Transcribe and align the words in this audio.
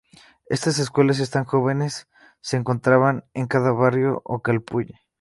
Estas 0.49 0.79
escuelas 0.79 1.29
para 1.29 1.45
jóvenes 1.45 2.07
se 2.41 2.57
encontraban 2.57 3.23
en 3.35 3.45
cada 3.45 3.71
barrio 3.71 4.23
o 4.25 4.41
calpulli. 4.41 4.95